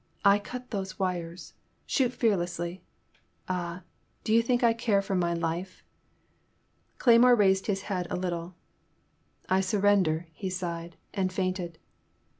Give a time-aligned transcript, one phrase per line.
[0.25, 1.53] I cut those wires!
[1.85, 2.81] Shoot fearlessly—
[3.47, 3.83] ^Ah,
[4.23, 5.83] do you think I care for my life?''
[6.97, 8.55] Cleymore raised his head a little.
[9.47, 11.77] I surrender,'* he sighed, and fainted.